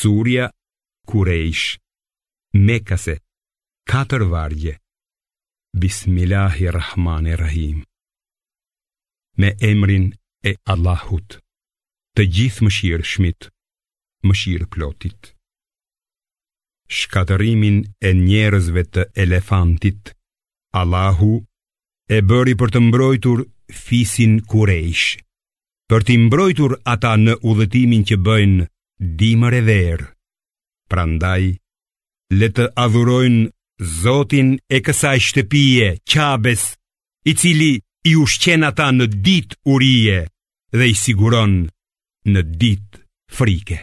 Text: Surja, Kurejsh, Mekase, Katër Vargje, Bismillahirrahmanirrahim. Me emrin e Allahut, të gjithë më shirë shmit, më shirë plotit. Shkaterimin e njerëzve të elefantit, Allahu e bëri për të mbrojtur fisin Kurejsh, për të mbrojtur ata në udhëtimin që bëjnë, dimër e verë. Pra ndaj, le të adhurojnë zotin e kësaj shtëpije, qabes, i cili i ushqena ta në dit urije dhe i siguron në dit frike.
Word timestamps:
Surja, 0.00 0.48
Kurejsh, 1.10 1.76
Mekase, 2.66 3.14
Katër 3.90 4.22
Vargje, 4.32 4.74
Bismillahirrahmanirrahim. 5.82 7.78
Me 9.40 9.50
emrin 9.72 10.06
e 10.50 10.54
Allahut, 10.72 11.28
të 12.16 12.22
gjithë 12.36 12.64
më 12.64 12.72
shirë 12.78 13.06
shmit, 13.12 13.50
më 14.24 14.38
shirë 14.42 14.70
plotit. 14.72 15.34
Shkaterimin 16.98 17.76
e 18.08 18.14
njerëzve 18.24 18.86
të 18.94 19.04
elefantit, 19.26 20.16
Allahu 20.80 21.32
e 22.16 22.24
bëri 22.30 22.56
për 22.60 22.68
të 22.72 22.86
mbrojtur 22.88 23.44
fisin 23.84 24.40
Kurejsh, 24.50 25.08
për 25.90 26.08
të 26.08 26.18
mbrojtur 26.26 26.80
ata 26.94 27.16
në 27.26 27.36
udhëtimin 27.50 28.02
që 28.10 28.22
bëjnë, 28.28 28.70
dimër 29.00 29.52
e 29.60 29.62
verë. 29.68 30.06
Pra 30.90 31.04
ndaj, 31.08 31.42
le 32.38 32.48
të 32.56 32.66
adhurojnë 32.84 33.48
zotin 34.00 34.52
e 34.76 34.80
kësaj 34.84 35.18
shtëpije, 35.28 35.90
qabes, 36.10 36.66
i 37.30 37.34
cili 37.40 37.72
i 38.10 38.16
ushqena 38.22 38.70
ta 38.76 38.90
në 38.92 39.06
dit 39.26 39.56
urije 39.74 40.18
dhe 40.78 40.84
i 40.92 40.96
siguron 41.04 41.62
në 42.30 42.40
dit 42.60 42.90
frike. 43.36 43.78